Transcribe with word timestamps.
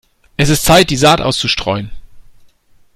Es 0.35 0.49
ist 0.49 0.65
Zeit, 0.65 0.89
die 0.89 0.95
Saat 0.97 1.21
auszustreuen. 1.21 1.91